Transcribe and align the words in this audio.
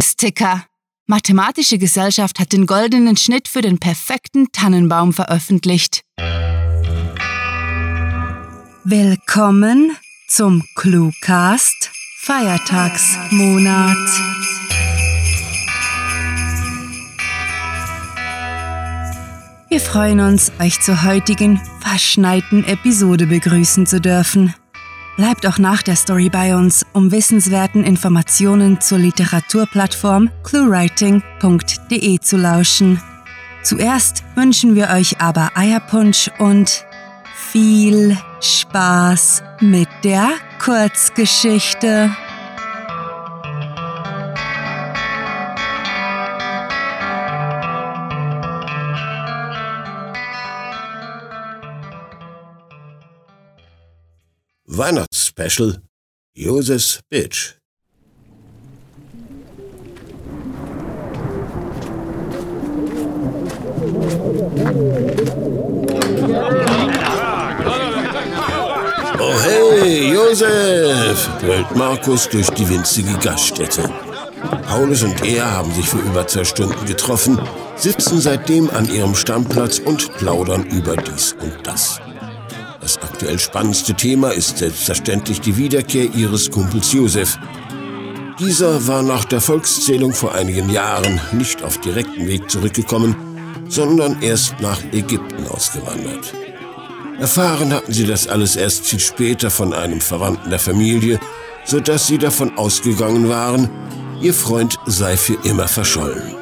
Sticker. 0.00 0.64
Mathematische 1.06 1.78
Gesellschaft 1.78 2.40
hat 2.40 2.52
den 2.52 2.66
goldenen 2.66 3.16
Schnitt 3.16 3.48
für 3.48 3.60
den 3.60 3.78
perfekten 3.78 4.50
Tannenbaum 4.52 5.12
veröffentlicht. 5.12 6.02
Willkommen 8.84 9.96
zum 10.28 10.64
Cluecast 10.74 11.90
Feiertagsmonat. 12.20 13.96
Wir 19.68 19.80
freuen 19.80 20.20
uns, 20.20 20.52
euch 20.60 20.80
zur 20.80 21.04
heutigen 21.04 21.60
verschneiten 21.80 22.64
Episode 22.64 23.26
begrüßen 23.26 23.86
zu 23.86 24.00
dürfen. 24.00 24.54
Bleibt 25.16 25.46
auch 25.46 25.58
nach 25.58 25.82
der 25.82 25.96
Story 25.96 26.28
bei 26.28 26.54
uns, 26.54 26.84
um 26.92 27.10
wissenswerten 27.10 27.84
Informationen 27.84 28.80
zur 28.82 28.98
Literaturplattform 28.98 30.30
cluewriting.de 30.44 32.18
zu 32.20 32.36
lauschen. 32.36 33.00
Zuerst 33.62 34.22
wünschen 34.34 34.74
wir 34.74 34.90
euch 34.90 35.20
aber 35.20 35.52
Eierpunsch 35.54 36.30
und 36.38 36.84
viel 37.34 38.16
Spaß 38.40 39.42
mit 39.60 39.88
der 40.04 40.28
Kurzgeschichte. 40.62 42.10
Weihnachtsspecial 54.76 55.80
Joses 56.34 57.00
Bitch. 57.08 57.54
Oh 69.18 69.40
hey, 69.42 70.12
Josef! 70.12 71.30
brüllt 71.40 71.74
Markus 71.74 72.28
durch 72.28 72.50
die 72.50 72.68
winzige 72.68 73.16
Gaststätte. 73.18 73.90
Paulus 74.68 75.02
und 75.04 75.24
er 75.24 75.50
haben 75.50 75.72
sich 75.72 75.88
für 75.88 75.98
über 75.98 76.26
zwei 76.26 76.44
Stunden 76.44 76.84
getroffen, 76.84 77.40
sitzen 77.76 78.20
seitdem 78.20 78.68
an 78.70 78.86
ihrem 78.90 79.14
Stammplatz 79.14 79.78
und 79.78 80.12
plaudern 80.18 80.66
über 80.66 80.96
dies 80.96 81.32
und 81.40 81.66
das. 81.66 81.98
Aktuell 83.16 83.38
spannendste 83.38 83.94
Thema 83.94 84.28
ist 84.28 84.58
selbstverständlich 84.58 85.40
die 85.40 85.56
Wiederkehr 85.56 86.04
ihres 86.14 86.50
Kumpels 86.50 86.92
Josef. 86.92 87.38
Dieser 88.38 88.86
war 88.88 89.02
nach 89.02 89.24
der 89.24 89.40
Volkszählung 89.40 90.12
vor 90.12 90.34
einigen 90.34 90.68
Jahren 90.68 91.18
nicht 91.32 91.62
auf 91.62 91.80
direkten 91.80 92.28
Weg 92.28 92.50
zurückgekommen, 92.50 93.16
sondern 93.70 94.20
erst 94.20 94.60
nach 94.60 94.82
Ägypten 94.92 95.46
ausgewandert. 95.46 96.34
Erfahren 97.18 97.72
hatten 97.72 97.90
sie 97.90 98.04
das 98.04 98.28
alles 98.28 98.54
erst 98.54 98.84
viel 98.84 99.00
später 99.00 99.50
von 99.50 99.72
einem 99.72 100.02
Verwandten 100.02 100.50
der 100.50 100.58
Familie, 100.58 101.18
sodass 101.64 102.06
sie 102.06 102.18
davon 102.18 102.58
ausgegangen 102.58 103.30
waren, 103.30 103.70
ihr 104.20 104.34
Freund 104.34 104.76
sei 104.84 105.16
für 105.16 105.38
immer 105.42 105.68
verschollen. 105.68 106.34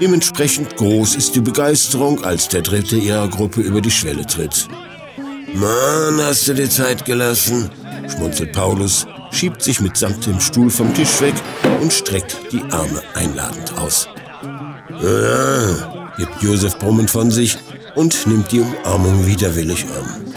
Dementsprechend 0.00 0.76
groß 0.76 1.16
ist 1.16 1.34
die 1.34 1.42
Begeisterung, 1.42 2.24
als 2.24 2.48
der 2.48 2.62
dritte 2.62 2.96
ihrer 2.96 3.28
Gruppe 3.28 3.60
über 3.60 3.82
die 3.82 3.90
Schwelle 3.90 4.24
tritt. 4.24 4.66
Mann, 5.54 6.20
hast 6.20 6.46
du 6.48 6.54
dir 6.54 6.68
Zeit 6.68 7.04
gelassen? 7.04 7.70
schmunzelt 8.08 8.52
Paulus, 8.52 9.06
schiebt 9.30 9.62
sich 9.62 9.80
mitsamt 9.80 10.26
dem 10.26 10.40
Stuhl 10.40 10.70
vom 10.70 10.92
Tisch 10.94 11.20
weg 11.20 11.34
und 11.80 11.92
streckt 11.92 12.36
die 12.52 12.62
Arme 12.70 13.02
einladend 13.14 13.72
aus. 13.78 14.08
Ja, 15.02 16.12
gibt 16.16 16.42
Josef 16.42 16.78
brummend 16.78 17.10
von 17.10 17.30
sich 17.30 17.56
und 17.94 18.26
nimmt 18.26 18.50
die 18.52 18.60
Umarmung 18.60 19.26
widerwillig 19.26 19.84
an. 19.84 20.34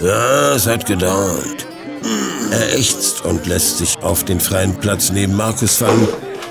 Ja, 0.00 0.54
es 0.54 0.66
hat 0.66 0.86
gedauert. 0.86 1.66
Er 2.50 2.78
ächzt 2.78 3.24
und 3.24 3.46
lässt 3.46 3.78
sich 3.78 3.96
auf 4.02 4.24
den 4.24 4.40
freien 4.40 4.74
Platz 4.76 5.10
neben 5.10 5.34
Markus 5.34 5.76
fallen, 5.76 6.08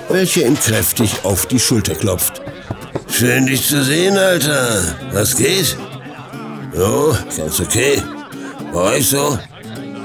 welcher 0.08 0.46
ihm 0.46 0.58
kräftig 0.58 1.10
auf 1.22 1.46
die 1.46 1.60
Schulter 1.60 1.94
klopft. 1.94 2.42
Schön 3.08 3.46
dich 3.46 3.66
zu 3.66 3.82
sehen, 3.82 4.16
Alter. 4.16 4.82
Was 5.12 5.36
geht? 5.36 5.76
Ganz 6.74 7.60
okay. 7.60 8.02
Bei 8.72 8.96
euch 8.96 9.08
so? 9.10 9.38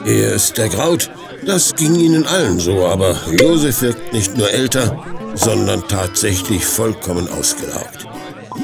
Ihr 0.06 0.34
ist 0.34 0.57
der 0.57 0.69
Kraut. 0.69 1.09
Das 1.46 1.74
ging 1.75 1.96
ihnen 1.96 2.25
allen 2.28 2.59
so, 2.59 2.85
aber 2.85 3.16
Josef 3.31 3.81
wirkt 3.81 4.13
nicht 4.13 4.38
nur 4.38 4.52
älter, 4.52 5.03
sondern 5.35 5.88
tatsächlich 5.88 6.66
vollkommen 6.66 7.28
ausgelaugt. 7.30 8.06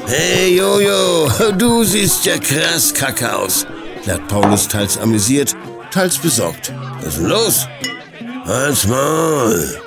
Hey 0.06 0.56
Jojo, 0.56 1.28
du 1.56 1.84
siehst 1.84 2.26
ja 2.26 2.36
krass 2.38 2.92
kacke 2.92 3.34
aus, 3.34 3.66
klärt 4.02 4.28
Paulus 4.28 4.68
teils 4.68 4.98
amüsiert, 4.98 5.56
teils 5.90 6.18
besorgt. 6.18 6.72
Was 7.00 7.14
ist 7.14 7.18
denn 7.18 7.26
los? 7.28 7.68
Halt's 8.44 8.86
Maul. 8.86 9.80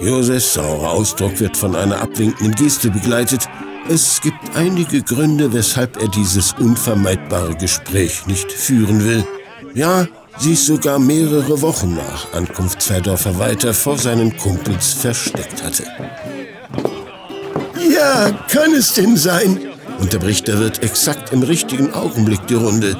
Josefs 0.00 0.54
saurer 0.54 0.90
Ausdruck 0.90 1.38
wird 1.38 1.56
von 1.56 1.76
einer 1.76 2.00
abwinkenden 2.00 2.54
Geste 2.56 2.90
begleitet, 2.90 3.48
es 3.88 4.20
gibt 4.20 4.56
einige 4.56 5.02
Gründe, 5.02 5.52
weshalb 5.52 6.00
er 6.00 6.08
dieses 6.08 6.54
unvermeidbare 6.54 7.54
Gespräch 7.56 8.26
nicht 8.26 8.50
führen 8.50 9.04
will. 9.04 9.24
Ja, 9.74 10.06
sie 10.38 10.52
ist 10.52 10.66
sogar 10.66 10.98
mehrere 10.98 11.60
Wochen 11.62 11.94
nach 11.94 12.32
Ankunft 12.32 12.82
zwei 12.82 13.00
Dörfer 13.00 13.38
weiter 13.38 13.74
vor 13.74 13.98
seinen 13.98 14.36
Kumpels 14.36 14.92
versteckt 14.92 15.62
hatte. 15.62 15.84
Ja, 17.90 18.30
kann 18.48 18.72
es 18.74 18.94
denn 18.94 19.16
sein? 19.16 19.58
unterbricht 19.98 20.48
der 20.48 20.58
Wirt 20.58 20.82
exakt 20.82 21.32
im 21.32 21.42
richtigen 21.42 21.92
Augenblick 21.94 22.46
die 22.48 22.54
Runde. 22.54 22.96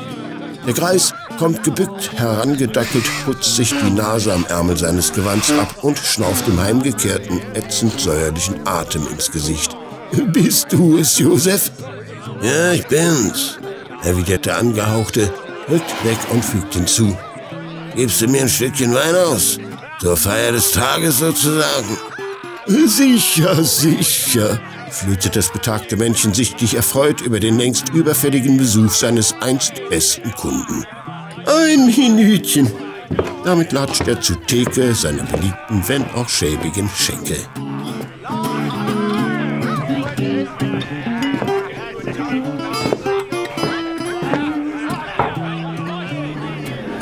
Der 0.67 0.75
Greis 0.75 1.13
kommt 1.39 1.65
gebückt 1.65 2.13
herangedackelt, 2.15 3.05
putzt 3.25 3.57
sich 3.57 3.75
die 3.85 3.91
Nase 3.91 4.33
am 4.33 4.47
Ärmel 4.47 4.77
seines 4.77 5.13
Gewands 5.13 5.51
ab 5.51 5.83
und 5.83 5.99
schnauft 5.99 6.47
dem 6.47 6.61
heimgekehrten, 6.61 7.41
ätzend 7.55 8.01
säuerlichen 8.01 8.65
Atem 8.67 9.07
ins 9.09 9.33
Gesicht. 9.33 9.77
Bist 10.33 10.73
du 10.73 10.99
es, 10.99 11.19
Josef? 11.19 11.71
Ja, 12.43 12.73
ich 12.73 12.87
bin's, 12.87 13.59
erwidert 14.03 14.47
der 14.47 14.59
Angehauchte, 14.59 15.33
rückt 15.71 16.05
weg 16.05 16.19
und 16.31 16.45
fügt 16.45 16.75
hinzu. 16.75 17.17
Gibst 17.95 18.21
du 18.21 18.27
mir 18.29 18.43
ein 18.43 18.49
Stückchen 18.49 18.95
Wein 18.95 19.15
aus? 19.15 19.59
Zur 20.01 20.17
Feier 20.17 20.53
des 20.53 20.71
Tages 20.71 21.19
sozusagen. 21.19 21.97
Sicher, 22.67 23.63
sicher, 23.63 24.61
flötet 24.91 25.37
das 25.37 25.53
betagte 25.53 25.97
Männchen 25.97 26.35
sichtlich 26.35 26.75
erfreut 26.75 27.21
über 27.21 27.41
den 27.41 27.59
längst 27.59 27.89
überfälligen 27.91 28.57
Besuch 28.57 28.91
seines 28.91 29.35
einst 29.41 29.75
besten 29.89 30.31
Kunden. 30.33 30.85
Ein 31.47 31.87
Minütchen. 31.87 32.71
Damit 33.45 33.73
latscht 33.73 34.07
er 34.07 34.21
zu 34.21 34.35
Theke 34.35 34.95
seiner 34.95 35.25
beliebten, 35.25 35.83
wenn 35.87 36.05
auch 36.11 36.29
schäbigen 36.29 36.89
Schenke. 36.97 37.37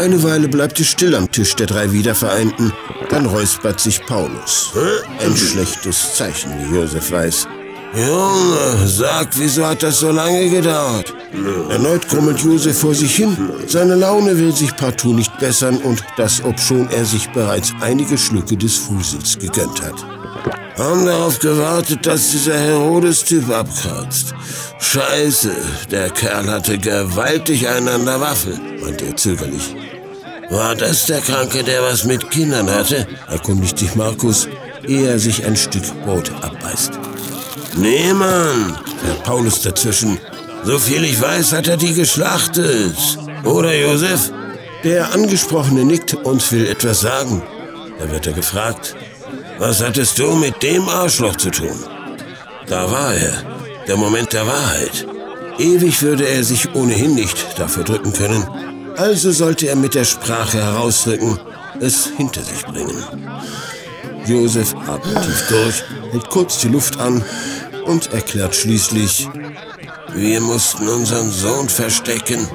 Eine 0.00 0.22
Weile 0.22 0.48
bleibt 0.48 0.80
es 0.80 0.86
still 0.86 1.14
am 1.14 1.30
Tisch 1.30 1.54
der 1.56 1.66
drei 1.66 1.92
Wiedervereinten. 1.92 2.72
Dann 3.10 3.26
räuspert 3.26 3.80
sich 3.80 4.00
Paulus. 4.06 4.72
Ein 5.18 5.36
schlechtes 5.36 6.14
Zeichen, 6.14 6.50
wie 6.58 6.74
Josef 6.74 7.10
weiß. 7.10 7.46
Junge, 7.94 8.86
sag, 8.86 9.28
wieso 9.34 9.66
hat 9.66 9.82
das 9.82 10.00
so 10.00 10.10
lange 10.10 10.48
gedauert? 10.48 11.12
Erneut 11.68 12.08
grummelt 12.08 12.40
Josef 12.40 12.78
vor 12.78 12.94
sich 12.94 13.14
hin. 13.14 13.36
Seine 13.66 13.94
Laune 13.94 14.38
will 14.38 14.56
sich 14.56 14.74
partout 14.74 15.12
nicht 15.12 15.38
bessern 15.38 15.76
und 15.76 16.02
das, 16.16 16.42
obschon 16.42 16.88
er 16.88 17.04
sich 17.04 17.28
bereits 17.32 17.74
einige 17.82 18.16
Schlücke 18.16 18.56
des 18.56 18.78
Fusels 18.78 19.38
gegönnt 19.38 19.82
hat. 19.82 20.02
Haben 20.78 21.04
darauf 21.04 21.38
gewartet, 21.40 22.06
dass 22.06 22.30
dieser 22.30 22.58
Herodes-Typ 22.58 23.50
abkratzt. 23.50 24.32
Scheiße, 24.78 25.52
der 25.90 26.08
Kerl 26.08 26.50
hatte 26.50 26.78
gewaltig 26.78 27.68
einen 27.68 27.88
an 27.88 28.06
der 28.06 28.18
Waffe, 28.18 28.58
meinte 28.82 29.04
er 29.04 29.16
zögerlich. 29.16 29.74
War 30.50 30.74
das 30.74 31.06
der 31.06 31.20
Kranke, 31.20 31.62
der 31.62 31.82
was 31.82 32.04
mit 32.04 32.28
Kindern 32.30 32.68
hatte? 32.68 33.06
erkundigt 33.28 33.78
sich 33.78 33.94
Markus, 33.94 34.48
ehe 34.86 35.08
er 35.08 35.18
sich 35.20 35.46
ein 35.46 35.56
Stück 35.56 35.84
Brot 36.04 36.32
abbeißt. 36.42 36.92
Nee, 37.76 38.12
Mann, 38.12 38.76
fährt 39.00 39.22
Paulus 39.22 39.62
dazwischen. 39.62 40.18
So 40.64 40.76
viel 40.78 41.04
ich 41.04 41.20
weiß, 41.20 41.52
hat 41.52 41.68
er 41.68 41.76
die 41.76 41.94
geschlachtet. 41.94 42.96
Oder, 43.44 43.74
Josef? 43.74 44.32
Der 44.82 45.12
Angesprochene 45.12 45.84
nickt 45.84 46.14
und 46.14 46.50
will 46.50 46.66
etwas 46.66 47.00
sagen. 47.00 47.42
Da 48.00 48.10
wird 48.10 48.26
er 48.26 48.32
gefragt, 48.32 48.96
was 49.58 49.80
hattest 49.82 50.18
du 50.18 50.32
mit 50.34 50.62
dem 50.64 50.88
Arschloch 50.88 51.36
zu 51.36 51.50
tun? 51.50 51.78
Da 52.66 52.90
war 52.90 53.14
er, 53.14 53.44
der 53.86 53.96
Moment 53.96 54.32
der 54.32 54.46
Wahrheit. 54.46 55.06
Ewig 55.58 56.02
würde 56.02 56.26
er 56.26 56.42
sich 56.42 56.74
ohnehin 56.74 57.14
nicht 57.14 57.58
dafür 57.58 57.84
drücken 57.84 58.12
können. 58.12 58.69
Also 58.96 59.32
sollte 59.32 59.68
er 59.68 59.76
mit 59.76 59.94
der 59.94 60.04
Sprache 60.04 60.58
herausrücken, 60.58 61.38
es 61.80 62.06
hinter 62.16 62.42
sich 62.42 62.64
bringen. 62.66 63.04
Josef 64.26 64.74
atmet 64.74 65.22
tief 65.22 65.48
durch, 65.48 65.84
hält 66.12 66.30
kurz 66.30 66.58
die 66.58 66.68
Luft 66.68 66.98
an 66.98 67.24
und 67.86 68.12
erklärt 68.12 68.54
schließlich, 68.54 69.28
wir 70.14 70.40
mussten 70.40 70.88
unseren 70.88 71.30
Sohn 71.30 71.68
verstecken. 71.68 72.46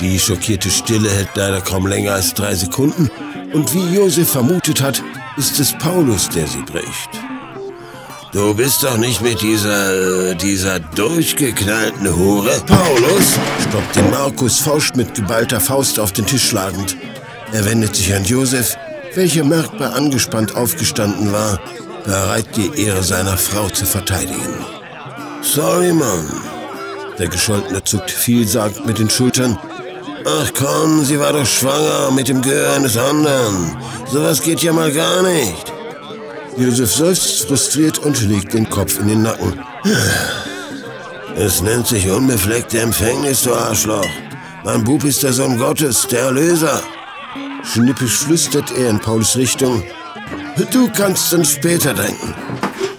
Die 0.00 0.18
schockierte 0.18 0.70
Stille 0.70 1.08
hält 1.10 1.30
leider 1.34 1.60
kaum 1.60 1.86
länger 1.86 2.14
als 2.14 2.34
drei 2.34 2.54
Sekunden 2.54 3.10
und 3.52 3.72
wie 3.74 3.94
Josef 3.94 4.30
vermutet 4.30 4.82
hat, 4.82 5.02
ist 5.36 5.58
es 5.60 5.72
Paulus, 5.78 6.28
der 6.28 6.46
sie 6.46 6.62
bricht. 6.62 7.10
Du 8.32 8.54
bist 8.54 8.82
doch 8.82 8.96
nicht 8.96 9.20
mit 9.20 9.42
dieser, 9.42 10.34
dieser 10.34 10.80
durchgeknallten 10.80 12.16
Hure. 12.16 12.62
Paulus, 12.66 13.38
stoppt 13.68 13.94
den 13.94 14.08
Markus 14.10 14.58
Fausch 14.58 14.94
mit 14.94 15.14
geballter 15.14 15.60
Faust 15.60 16.00
auf 16.00 16.12
den 16.12 16.24
Tisch 16.24 16.48
schlagend. 16.48 16.96
Er 17.52 17.66
wendet 17.66 17.94
sich 17.94 18.14
an 18.14 18.24
Josef, 18.24 18.78
welcher 19.14 19.44
merkbar 19.44 19.94
angespannt 19.94 20.56
aufgestanden 20.56 21.30
war, 21.30 21.60
bereit 22.06 22.46
die 22.56 22.82
Ehre 22.82 23.02
seiner 23.02 23.36
Frau 23.36 23.68
zu 23.68 23.84
verteidigen. 23.84 24.64
Sorry, 25.42 25.92
Mann. 25.92 26.26
Der 27.18 27.28
Gescholtene 27.28 27.84
zuckt 27.84 28.10
vielsagend 28.10 28.86
mit 28.86 28.98
den 28.98 29.10
Schultern. 29.10 29.58
Ach 30.24 30.50
komm, 30.54 31.04
sie 31.04 31.20
war 31.20 31.34
doch 31.34 31.44
schwanger 31.44 32.10
mit 32.12 32.28
dem 32.28 32.40
Gehör 32.40 32.76
eines 32.76 32.96
anderen. 32.96 33.76
Sowas 34.10 34.40
geht 34.40 34.62
ja 34.62 34.72
mal 34.72 34.90
gar 34.90 35.22
nicht. 35.22 35.71
Josef 36.56 36.92
seufzt 36.92 37.46
frustriert 37.46 37.98
und 37.98 38.20
legt 38.28 38.52
den 38.52 38.68
Kopf 38.68 38.98
in 39.00 39.08
den 39.08 39.22
Nacken. 39.22 39.58
Es 41.34 41.62
nennt 41.62 41.86
sich 41.86 42.10
unbefleckte 42.10 42.80
Empfängnis, 42.80 43.42
du 43.42 43.54
Arschloch. 43.54 44.06
Mein 44.64 44.84
Bub 44.84 45.02
ist 45.04 45.22
der 45.22 45.32
Sohn 45.32 45.56
Gottes, 45.56 46.06
der 46.08 46.24
Erlöser. 46.24 46.82
Schnippisch 47.64 48.18
flüstert 48.18 48.70
er 48.76 48.90
in 48.90 49.00
Pauls 49.00 49.36
Richtung. 49.36 49.82
Du 50.72 50.90
kannst 50.90 51.32
dann 51.32 51.44
später 51.44 51.94
denken. 51.94 52.34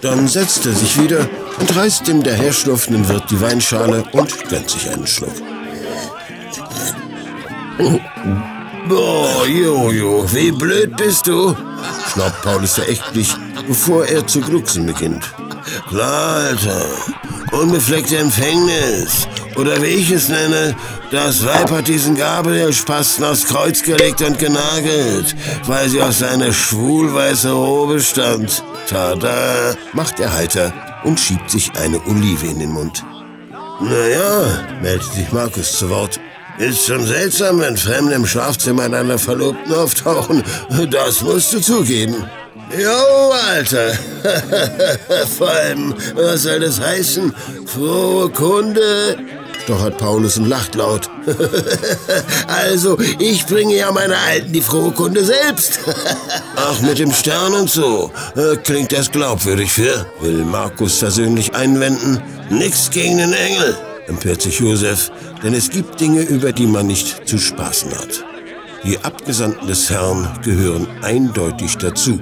Dann 0.02 0.28
setzt 0.28 0.66
er 0.66 0.74
sich 0.74 1.02
wieder 1.02 1.30
und 1.60 1.76
reißt 1.76 2.08
dem 2.08 2.24
daherschlurfenden 2.24 3.08
Wirt 3.08 3.30
die 3.30 3.40
Weinschale 3.40 4.04
und 4.12 4.50
gönnt 4.50 4.70
sich 4.70 4.90
einen 4.90 5.08
Schluck. 5.08 5.36
Boah, 8.90 9.46
Jojo, 9.48 10.26
wie 10.34 10.52
blöd 10.52 10.98
bist 10.98 11.28
du? 11.28 11.56
schnaubt 12.14 12.42
Paulus 12.42 12.74
verächtlich, 12.74 13.30
bevor 13.68 14.06
er 14.06 14.26
zu 14.28 14.42
glucksen 14.42 14.86
beginnt. 14.86 15.24
Klar, 15.90 16.36
Alter. 16.50 16.86
Unbefleckte 17.52 18.18
Empfängnis. 18.18 19.28
Oder 19.56 19.82
wie 19.82 19.88
ich 19.88 20.12
es 20.12 20.30
nenne, 20.30 20.76
das 21.12 21.46
Weib 21.46 21.70
hat 21.70 21.88
diesen 21.88 22.16
Gabrielspasten 22.16 23.24
aufs 23.24 23.46
Kreuz 23.46 23.84
gelegt 23.84 24.22
und 24.22 24.40
genagelt, 24.40 25.36
weil 25.68 25.88
sie 25.90 26.02
auf 26.02 26.14
seine 26.14 26.52
schwulweiße 26.52 27.52
Robe 27.52 28.00
stand. 28.00 28.64
Tada, 28.88 29.76
macht 29.94 30.20
er 30.20 30.34
heiter 30.34 30.74
und 31.04 31.20
schiebt 31.20 31.52
sich 31.52 31.72
eine 31.76 32.02
Olive 32.08 32.48
in 32.48 32.60
den 32.60 32.72
Mund. 32.72 33.04
Naja, 33.80 34.66
meldet 34.82 35.14
sich 35.14 35.32
Markus 35.32 35.78
zu 35.78 35.90
Wort. 35.90 36.20
Ist 36.58 36.86
schon 36.86 37.06
seltsam, 37.06 37.60
wenn 37.60 37.78
Fremde 37.78 38.14
im 38.14 38.26
Schlafzimmer 38.26 38.88
deiner 38.90 39.18
Verlobten 39.18 39.74
auftauchen. 39.74 40.44
Das 40.90 41.22
musst 41.22 41.54
du 41.54 41.60
zugeben. 41.60 42.26
Jo, 42.78 43.32
Alter. 43.32 43.94
Vor 45.38 45.50
allem, 45.50 45.94
was 46.16 46.44
soll 46.44 46.60
das 46.60 46.80
heißen? 46.80 47.34
Frohe 47.66 48.30
Kunde. 48.30 49.18
Stochert 49.64 49.98
Paulus 49.98 50.38
und 50.38 50.50
lacht 50.50 50.76
laut. 50.76 51.10
also, 52.48 52.98
ich 53.20 53.46
bringe 53.46 53.76
ja 53.76 53.92
meine 53.92 54.18
Alten 54.18 54.52
die 54.52 54.62
frohe 54.62 54.92
Kunde 54.92 55.24
selbst. 55.24 55.80
Ach, 56.56 56.82
mit 56.82 57.00
dem 57.00 57.14
Stern 57.14 57.54
und 57.54 57.70
so. 57.70 58.12
Äh, 58.36 58.58
klingt 58.58 58.92
das 58.92 59.10
glaubwürdig 59.10 59.72
für? 59.72 60.06
Will 60.20 60.44
Markus 60.44 60.98
versöhnlich 60.98 61.56
einwenden. 61.56 62.22
Nix 62.50 62.90
gegen 62.90 63.20
den 63.20 63.34
Engel 63.34 63.78
empört 64.08 64.42
sich 64.42 64.60
Josef, 64.60 65.12
denn 65.44 65.54
es 65.54 65.70
gibt 65.70 66.00
Dinge, 66.02 66.22
über 66.22 66.52
die 66.52 66.68
man 66.68 66.88
nicht 66.88 67.28
zu 67.28 67.38
spaßen 67.38 67.92
hat. 67.92 68.26
Die 68.84 69.00
Abgesandten 69.00 69.68
des 69.68 69.90
Herrn 69.90 70.28
gehören 70.44 70.88
eindeutig 71.02 71.78
dazu. 71.78 72.20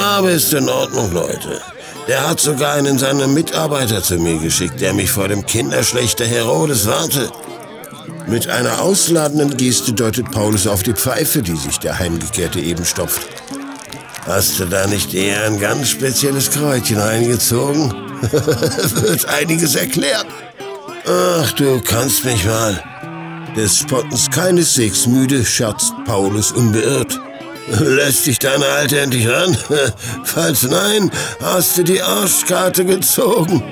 Aber 0.00 0.30
ist 0.30 0.52
in 0.52 0.68
Ordnung, 0.68 1.12
Leute. 1.12 1.60
Der 2.08 2.28
hat 2.28 2.40
sogar 2.40 2.74
einen 2.74 2.98
seiner 2.98 3.26
Mitarbeiter 3.26 4.02
zu 4.02 4.16
mir 4.18 4.38
geschickt, 4.38 4.80
der 4.80 4.94
mich 4.94 5.10
vor 5.10 5.28
dem 5.28 5.44
Kinderschlechter 5.44 6.24
Herodes 6.24 6.86
warte. 6.86 7.30
Mit 8.28 8.48
einer 8.48 8.80
ausladenden 8.80 9.56
Geste 9.56 9.92
deutet 9.92 10.30
Paulus 10.30 10.66
auf 10.66 10.82
die 10.82 10.92
Pfeife, 10.92 11.42
die 11.42 11.56
sich 11.56 11.78
der 11.78 11.98
Heimgekehrte 11.98 12.60
eben 12.60 12.84
stopft. 12.84 13.22
Hast 14.26 14.58
du 14.58 14.64
da 14.66 14.86
nicht 14.86 15.14
eher 15.14 15.44
ein 15.44 15.60
ganz 15.60 15.90
spezielles 15.90 16.50
Kräutchen 16.50 16.98
reingezogen? 16.98 17.92
Wird 18.30 19.26
einiges 19.26 19.76
erklärt. 19.76 20.26
Ach, 21.06 21.52
du 21.52 21.80
kannst 21.80 22.24
mich 22.24 22.44
mal. 22.44 22.82
Des 23.56 23.78
Spottens 23.78 24.28
keineswegs 24.30 25.06
müde, 25.06 25.44
scherzt 25.44 25.92
Paulus 26.04 26.50
unbeirrt. 26.50 27.20
Lässt 27.68 28.26
dich 28.26 28.38
deine 28.38 28.64
Alte 28.64 29.00
endlich 29.00 29.28
ran? 29.28 29.56
Falls 30.24 30.62
nein, 30.62 31.10
hast 31.40 31.76
du 31.76 31.82
die 31.82 32.00
Arschkarte 32.00 32.84
gezogen. 32.84 33.62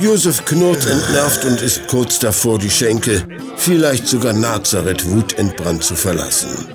Josef 0.00 0.44
knurrt 0.44 0.86
entnervt 0.86 1.44
und 1.44 1.60
ist 1.60 1.88
kurz 1.88 2.20
davor, 2.20 2.60
die 2.60 2.70
Schenke, 2.70 3.26
vielleicht 3.56 4.06
sogar 4.06 4.32
Nazareth 4.32 5.10
wutentbrannt 5.10 5.82
zu 5.82 5.96
verlassen. 5.96 6.68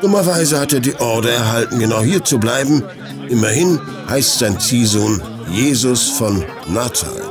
Dummerweise 0.00 0.58
hat 0.58 0.72
er 0.72 0.80
die 0.80 0.98
Order 0.98 1.30
erhalten, 1.30 1.78
genau 1.78 2.00
hier 2.00 2.24
zu 2.24 2.38
bleiben. 2.38 2.82
Immerhin 3.28 3.78
heißt 4.08 4.38
sein 4.38 4.58
Ziehsohn 4.58 5.22
Jesus 5.50 6.08
von 6.08 6.42
Nazareth. 6.66 7.22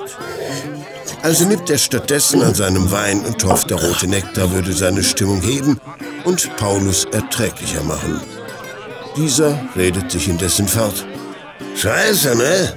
Also 1.23 1.45
nimmt 1.45 1.69
er 1.69 1.79
stattdessen 1.79 2.43
an 2.43 2.53
seinem 2.53 2.91
Wein 2.91 3.21
und 3.21 3.43
hofft, 3.43 3.71
der 3.71 3.81
rote 3.81 4.07
Nektar 4.07 4.51
würde 4.51 4.73
seine 4.73 5.03
Stimmung 5.03 5.41
heben 5.41 5.79
und 6.25 6.55
Paulus 6.57 7.05
erträglicher 7.11 7.83
machen. 7.83 8.19
Dieser 9.15 9.59
redet 9.75 10.11
sich 10.11 10.27
indessen 10.27 10.67
fort. 10.67 11.05
Scheiße, 11.75 12.35
ne? 12.35 12.73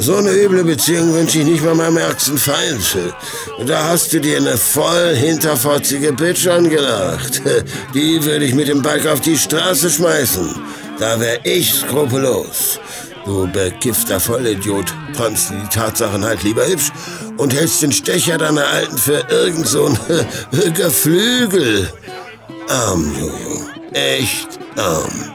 So 0.00 0.16
eine 0.16 0.30
üble 0.30 0.62
Beziehung 0.62 1.12
wünsche 1.12 1.40
ich 1.40 1.44
nicht 1.44 1.64
mal 1.64 1.74
meinem 1.74 1.96
ärgsten 1.96 2.38
Feind. 2.38 2.96
Da 3.66 3.84
hast 3.88 4.12
du 4.12 4.20
dir 4.20 4.36
eine 4.36 4.56
voll 4.56 5.14
hinterfotzige 5.16 6.12
Bitch 6.12 6.46
angelacht. 6.46 7.42
Die 7.94 8.22
würde 8.22 8.44
ich 8.44 8.54
mit 8.54 8.68
dem 8.68 8.80
Bike 8.80 9.06
auf 9.08 9.20
die 9.20 9.36
Straße 9.36 9.90
schmeißen. 9.90 10.54
Da 11.00 11.18
wär 11.18 11.44
ich 11.44 11.74
skrupellos. 11.74 12.78
Du 13.24 13.46
bekiffter 13.50 14.20
Vollidiot, 14.20 14.86
fandst 15.14 15.50
die 15.50 15.68
Tatsachen 15.74 16.24
halt 16.24 16.44
lieber 16.44 16.66
hübsch 16.66 16.92
und 17.36 17.52
hältst 17.52 17.82
den 17.82 17.92
Stecher 17.92 18.38
deiner 18.38 18.66
Alten 18.66 18.96
für 18.96 19.24
irgend 19.28 19.66
so 19.66 19.86
ein 19.86 19.98
Geflügel. 20.74 21.92
Arm, 22.68 23.12
Jojo. 23.18 23.66
Echt 23.92 24.58
arm. 24.76 25.34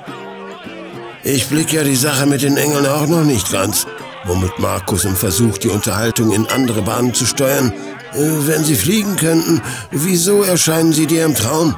Ich 1.23 1.47
blick 1.47 1.73
ja 1.73 1.83
die 1.83 1.95
Sache 1.95 2.27
mit 2.27 2.43
den 2.43 2.57
Engeln 2.57 2.85
auch 2.85 3.07
noch 3.07 3.23
nicht 3.23 3.51
ganz, 3.51 3.87
womit 4.25 4.59
Markus 4.59 5.05
im 5.05 5.15
Versuch, 5.15 5.57
die 5.57 5.69
Unterhaltung 5.69 6.31
in 6.31 6.45
andere 6.47 6.83
Bahnen 6.83 7.13
zu 7.13 7.25
steuern. 7.25 7.73
Äh, 8.13 8.47
wenn 8.47 8.63
sie 8.63 8.75
fliegen 8.75 9.15
könnten, 9.15 9.61
wieso 9.89 10.43
erscheinen 10.43 10.93
sie 10.93 11.07
dir 11.07 11.25
im 11.25 11.33
Traum? 11.33 11.75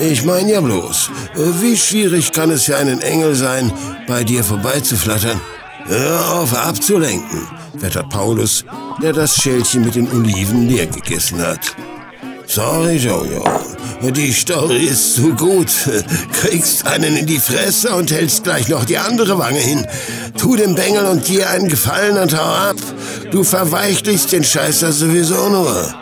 Ich 0.00 0.24
meine 0.24 0.52
ja 0.52 0.60
bloß, 0.60 1.10
wie 1.60 1.76
schwierig 1.76 2.32
kann 2.32 2.50
es 2.50 2.64
für 2.64 2.76
einen 2.76 3.00
Engel 3.00 3.34
sein, 3.34 3.70
bei 4.08 4.24
dir 4.24 4.42
vorbeizuflattern? 4.42 5.40
Hör 5.86 6.32
auf 6.32 6.56
abzulenken, 6.56 7.46
wettert 7.74 8.08
Paulus, 8.08 8.64
der 9.02 9.12
das 9.12 9.36
Schälchen 9.36 9.84
mit 9.84 9.94
den 9.94 10.10
Oliven 10.10 10.68
leer 10.68 10.86
gegessen 10.86 11.40
hat. 11.40 11.76
Sorry, 12.46 12.96
Jojo. 12.96 13.44
Die 14.02 14.32
Story 14.32 14.84
ist 14.84 15.14
zu 15.14 15.34
gut. 15.34 15.70
Kriegst 16.32 16.86
einen 16.86 17.16
in 17.16 17.26
die 17.26 17.38
Fresse 17.38 17.94
und 17.94 18.10
hältst 18.10 18.44
gleich 18.44 18.68
noch 18.68 18.84
die 18.86 18.96
andere 18.96 19.38
Wange 19.38 19.58
hin. 19.58 19.86
Tu 20.38 20.56
dem 20.56 20.74
Bengel 20.74 21.04
und 21.04 21.28
dir 21.28 21.50
einen 21.50 21.68
Gefallen 21.68 22.16
und 22.16 22.36
hau 22.36 22.70
ab. 22.70 22.76
Du 23.30 23.44
verweichlichst 23.44 24.32
den 24.32 24.42
Scheißer 24.42 24.92
sowieso 24.92 25.50
nur. 25.50 25.94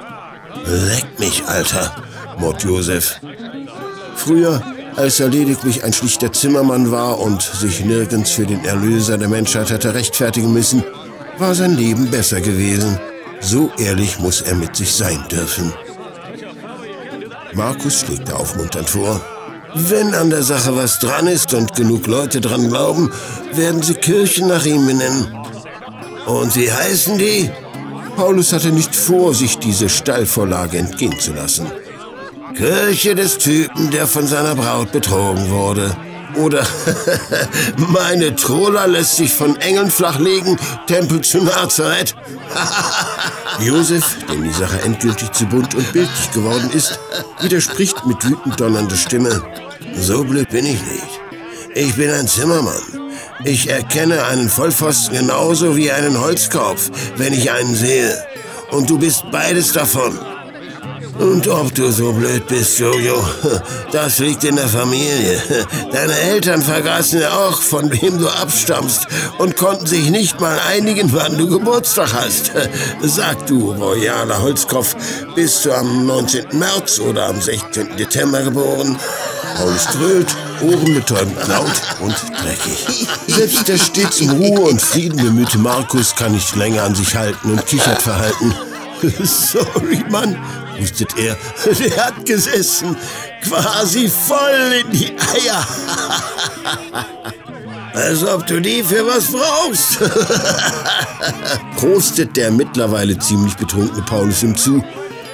Leck 0.65 1.19
mich, 1.19 1.43
Alter, 1.47 1.97
murrt 2.39 2.63
Josef. 2.63 3.21
Früher, 4.15 4.63
als 4.97 5.19
er 5.19 5.29
lediglich 5.29 5.83
ein 5.83 5.93
schlichter 5.93 6.33
Zimmermann 6.33 6.93
war 6.93 7.19
und 7.19 7.43
sich 7.43 7.85
nirgends 7.85 8.31
für 8.31 8.47
den 8.47 8.65
Erlöser 8.65 9.19
der 9.19 9.29
Menschheit 9.29 9.71
hatte 9.73 9.95
rechtfertigen 9.95 10.53
müssen, 10.53 10.85
war 11.39 11.55
sein 11.55 11.77
Leben 11.77 12.11
besser 12.11 12.41
gewesen. 12.41 12.99
So 13.41 13.71
ehrlich 13.79 14.19
muss 14.19 14.41
er 14.41 14.55
mit 14.55 14.77
sich 14.77 14.93
sein 14.93 15.25
dürfen. 15.31 15.73
Markus 17.55 18.01
schlägt 18.01 18.33
aufmunternd 18.33 18.89
vor. 18.89 19.21
Wenn 19.75 20.15
an 20.15 20.31
der 20.31 20.43
Sache 20.43 20.77
was 20.77 20.99
dran 20.99 21.27
ist 21.27 21.53
und 21.55 21.75
genug 21.75 22.07
Leute 22.07 22.41
dran 22.41 22.69
glauben, 22.69 23.11
werden 23.53 23.83
sie 23.83 23.95
Kirchen 23.95 24.49
nach 24.49 24.65
ihm 24.65 24.87
benennen. 24.87 25.35
Und 26.27 26.57
wie 26.57 26.71
heißen 26.71 27.19
die? 27.19 27.51
Paulus 28.17 28.53
hatte 28.53 28.71
nicht 28.71 28.95
vor, 28.95 29.35
sich 29.35 29.59
diese 29.59 29.89
Stallvorlage 29.89 30.79
entgehen 30.79 31.19
zu 31.21 31.33
lassen. 31.33 31.71
Kirche 32.57 33.15
des 33.15 33.39
Typen, 33.39 33.91
der 33.91 34.07
von 34.07 34.27
seiner 34.27 34.55
Braut 34.55 34.91
betrogen 34.91 35.51
wurde. 35.51 35.97
Oder 36.39 36.67
meine 37.77 38.35
Troller 38.37 38.87
lässt 38.87 39.17
sich 39.17 39.35
von 39.35 39.57
Engeln 39.57 39.91
flachlegen, 39.91 40.59
Tempel 40.87 41.21
zu 41.21 41.39
Nazareth. 41.39 42.15
Josef, 43.61 44.17
dem 44.31 44.45
die 44.45 44.53
Sache 44.53 44.81
endgültig 44.83 45.33
zu 45.33 45.47
bunt 45.47 45.75
und 45.75 45.93
bildlich 45.93 46.31
geworden 46.33 46.71
ist, 46.73 46.99
widerspricht 47.41 48.07
mit 48.07 48.25
wütend 48.25 48.61
donnernder 48.61 48.97
Stimme. 48.97 49.43
So 49.97 50.23
blöd 50.23 50.49
bin 50.51 50.65
ich 50.65 50.81
nicht. 50.83 51.21
Ich 51.75 51.95
bin 51.97 52.11
ein 52.11 52.29
Zimmermann. 52.29 52.83
Ich 53.45 53.69
erkenne 53.69 54.25
einen 54.27 54.49
Vollpfosten 54.49 55.17
genauso 55.17 55.77
wie 55.77 55.91
einen 55.91 56.21
Holzkopf, 56.21 56.91
wenn 57.17 57.33
ich 57.33 57.51
einen 57.51 57.75
sehe. 57.75 58.17
Und 58.71 58.91
du 58.91 58.99
bist 58.99 59.25
beides 59.33 59.73
davon. 59.73 60.19
Und 61.19 61.49
ob 61.49 61.75
du 61.75 61.91
so 61.91 62.13
blöd 62.13 62.47
bist, 62.47 62.79
Jojo, 62.79 63.25
das 63.93 64.21
liegt 64.21 64.45
in 64.45 64.55
der 64.55 64.69
Familie. 64.69 65.43
Deine 65.93 66.17
Eltern 66.17 66.63
vergaßen 66.63 67.21
ja 67.21 67.31
auch, 67.33 67.61
von 67.61 67.91
wem 67.91 68.19
du 68.19 68.29
abstammst 68.29 69.09
und 69.39 69.57
konnten 69.57 69.87
sich 69.87 70.11
nicht 70.11 70.41
mal 70.41 70.59
einigen, 70.69 71.13
wann 71.13 71.37
du 71.37 71.49
Geburtstag 71.49 72.15
hast. 72.15 72.53
Sag 73.03 73.47
du, 73.47 73.73
royaler 73.73 74.41
Holzkopf, 74.41 74.95
bist 75.35 75.65
du 75.65 75.73
am 75.73 76.07
19. 76.07 76.57
März 76.57 77.01
oder 77.01 77.27
am 77.27 77.41
16. 77.41 77.97
Dezember 77.97 78.43
geboren? 78.43 78.97
Paulus 79.57 79.87
dröhlt, 79.87 80.37
ohrenbetäubend 80.63 81.49
laut 81.49 81.83
und 82.01 82.15
dreckig. 82.15 83.09
Selbst 83.27 83.67
der 83.67 83.79
stets 83.79 84.21
um 84.21 84.31
Ruhe 84.31 84.61
und 84.61 84.81
Frieden 84.81 85.17
bemühte 85.17 85.59
Markus 85.59 86.15
kann 86.15 86.33
nicht 86.33 86.55
länger 86.55 86.85
an 86.85 86.95
sich 86.95 87.17
halten 87.17 87.51
und 87.51 87.67
kichert 87.67 88.03
verhalten. 88.03 88.55
Sorry, 89.23 90.05
Mann, 90.11 90.37
hustet 90.79 91.17
er. 91.17 91.37
Der 91.75 92.07
hat 92.07 92.25
gesessen, 92.27 92.97
quasi 93.43 94.09
voll 94.09 94.83
in 94.85 94.91
die 94.91 95.07
Eier. 95.07 95.67
Als 97.95 98.23
ob 98.25 98.47
du 98.47 98.61
die 98.61 98.83
für 98.83 99.07
was 99.07 99.33
brauchst. 99.33 99.99
Prostet 101.77 102.37
der 102.37 102.51
mittlerweile 102.51 103.19
ziemlich 103.19 103.57
betrunkene 103.57 104.03
Paulus 104.03 104.43
ihm 104.43 104.57
zu, 104.57 104.85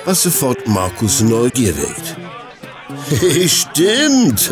was 0.05 0.23
sofort 0.23 0.67
Markus 0.67 1.21
Neugier 1.21 1.75
weckt. 1.77 2.17
Stimmt. 3.51 4.51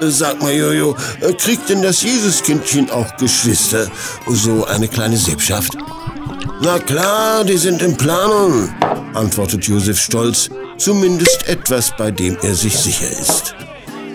Sag 0.00 0.42
mal, 0.42 0.52
Jojo, 0.52 0.96
kriegt 1.38 1.68
denn 1.68 1.82
das 1.82 2.02
Jesuskindchen 2.02 2.90
auch 2.90 3.16
Geschwister? 3.16 3.86
So 4.26 4.64
eine 4.64 4.88
kleine 4.88 5.16
Sippschaft? 5.16 5.76
Na 6.62 6.78
klar, 6.78 7.44
die 7.44 7.58
sind 7.58 7.82
in 7.82 7.96
Planung, 7.96 8.72
antwortet 9.14 9.64
Josef 9.64 9.98
stolz, 9.98 10.50
zumindest 10.78 11.48
etwas, 11.48 11.92
bei 11.96 12.10
dem 12.10 12.36
er 12.42 12.54
sich 12.54 12.76
sicher 12.76 13.08
ist. 13.10 13.54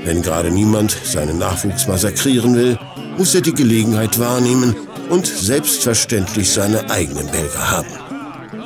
Wenn 0.03 0.21
gerade 0.21 0.51
niemand 0.51 0.95
seinen 1.03 1.37
Nachwuchs 1.37 1.87
massakrieren 1.87 2.55
will, 2.55 2.79
muss 3.17 3.35
er 3.35 3.41
die 3.41 3.53
Gelegenheit 3.53 4.19
wahrnehmen 4.19 4.75
und 5.09 5.25
selbstverständlich 5.25 6.49
seine 6.49 6.89
eigenen 6.89 7.27
Bälger 7.27 7.71
haben. 7.71 8.07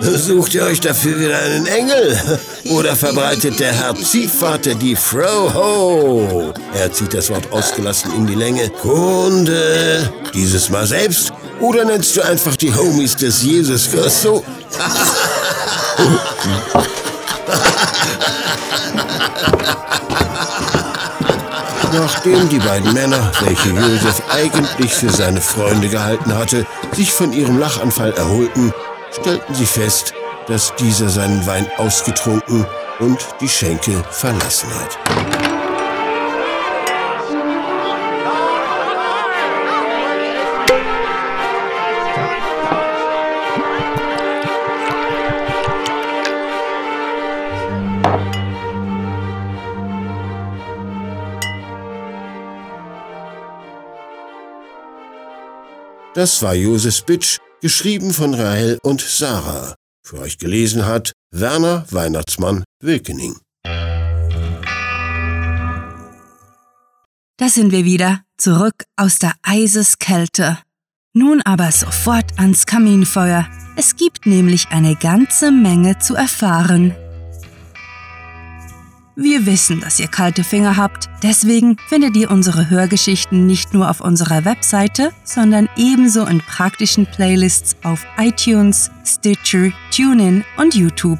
Sucht 0.02 0.56
ihr 0.56 0.64
euch 0.64 0.80
dafür 0.80 1.20
wieder 1.20 1.38
einen 1.38 1.68
Engel? 1.68 2.20
Oder 2.72 2.96
verbreitet 2.96 3.60
der 3.60 3.72
Herr 3.72 3.96
Ziehvater 3.96 4.74
die 4.74 4.96
Froho? 4.96 6.54
Er 6.74 6.92
zieht 6.92 7.14
das 7.14 7.30
Wort 7.30 7.52
ausgelassen 7.52 8.12
in 8.16 8.26
die 8.26 8.36
Länge. 8.36 8.70
Kunde! 8.70 10.12
Dieses 10.34 10.70
Mal 10.70 10.88
selbst? 10.88 11.32
Oder 11.60 11.86
nennst 11.86 12.16
du 12.16 12.22
einfach 12.22 12.56
die 12.56 12.74
Homies 12.74 13.16
des 13.16 13.44
Jesus 13.44 13.90
so? 14.22 14.44
Nachdem 21.94 22.50
die 22.50 22.60
beiden 22.60 22.94
Männer, 22.94 23.32
welche 23.42 23.70
Josef 23.70 24.22
eigentlich 24.32 24.94
für 24.94 25.10
seine 25.10 25.42
Freunde 25.42 25.90
gehalten 25.90 26.34
hatte, 26.38 26.66
sich 26.94 27.12
von 27.12 27.34
ihrem 27.34 27.58
Lachanfall 27.58 28.14
erholten, 28.14 28.74
stellten 29.20 29.56
sie 29.56 29.66
fest, 29.66 30.14
dass 30.48 30.74
dieser 30.76 31.10
seinen 31.10 31.46
Wein 31.46 31.68
ausgetrunken 31.78 32.66
und 33.00 33.20
die 33.42 33.50
Schenke 33.50 34.04
verlassen 34.10 34.70
hat. 34.80 35.31
Das 56.22 56.44
war 56.44 56.54
Josef 56.54 57.04
Bitsch 57.06 57.40
geschrieben 57.62 58.14
von 58.14 58.36
Rahel 58.36 58.78
und 58.84 59.02
Sarah. 59.02 59.74
Für 60.06 60.20
euch 60.20 60.38
gelesen 60.38 60.86
hat 60.86 61.14
Werner 61.32 61.84
Weihnachtsmann 61.90 62.64
Wilkening. 62.80 63.40
Da 67.38 67.50
sind 67.50 67.72
wir 67.72 67.86
wieder, 67.86 68.22
zurück 68.38 68.84
aus 68.98 69.18
der 69.18 69.34
Eiseskälte. 69.42 70.60
Nun 71.14 71.42
aber 71.42 71.72
sofort 71.72 72.38
ans 72.38 72.68
Kaminfeuer. 72.68 73.48
Es 73.76 73.96
gibt 73.96 74.28
nämlich 74.28 74.68
eine 74.70 74.96
ganze 74.96 75.52
Menge 75.52 75.98
zu 75.98 76.14
erfahren. 76.14 76.96
Wir 79.22 79.46
wissen, 79.46 79.82
dass 79.82 80.00
ihr 80.00 80.08
kalte 80.08 80.44
Finger 80.44 80.78
habt, 80.78 81.08
deswegen 81.22 81.78
findet 81.88 82.16
ihr 82.16 82.32
unsere 82.32 82.72
Hörgeschichten 82.72 83.46
nicht 83.46 83.72
nur 83.72 83.88
auf 83.88 84.02
unserer 84.02 84.46
Webseite, 84.46 85.12
sondern 85.24 85.70
ebenso 85.78 86.26
in 86.26 86.40
praktischen 86.40 87.06
Playlists 87.06 87.76
auf 87.84 88.04
iTunes, 88.18 88.90
Stitcher, 89.06 89.72
TuneIn 89.96 90.44
und 90.58 90.74
YouTube. 90.74 91.20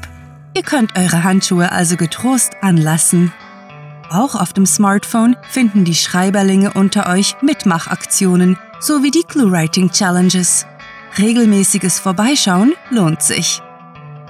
Ihr 0.56 0.64
könnt 0.64 0.98
eure 0.98 1.22
Handschuhe 1.22 1.70
also 1.70 1.96
getrost 1.96 2.54
anlassen. 2.60 3.32
Auch 4.10 4.34
auf 4.34 4.52
dem 4.52 4.66
Smartphone 4.66 5.36
finden 5.48 5.84
die 5.84 5.94
Schreiberlinge 5.94 6.72
unter 6.72 7.08
euch 7.08 7.36
Mitmachaktionen 7.40 8.58
sowie 8.80 9.12
die 9.12 9.22
ClueWriting 9.22 9.92
Challenges. 9.92 10.66
Regelmäßiges 11.18 12.00
Vorbeischauen 12.00 12.74
lohnt 12.90 13.22
sich. 13.22 13.62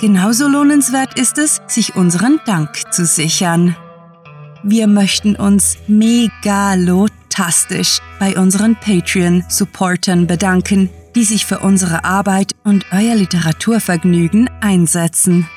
Genauso 0.03 0.49
lohnenswert 0.49 1.17
ist 1.17 1.39
es, 1.39 1.63
sich 1.69 1.95
unseren 1.95 2.41
Dank 2.45 2.93
zu 2.93 3.07
sichern. 3.07 3.77
Wir 4.65 4.89
möchten 4.89 5.37
uns 5.37 5.77
megalotastisch 5.87 8.01
bei 8.19 8.37
unseren 8.37 8.75
Patreon-Supportern 8.75 10.27
bedanken, 10.27 10.91
die 11.15 11.23
sich 11.23 11.47
für 11.47 11.61
unsere 11.61 12.03
Arbeit 12.03 12.51
und 12.65 12.85
euer 12.91 13.15
Literaturvergnügen 13.15 14.51
einsetzen. 14.61 15.49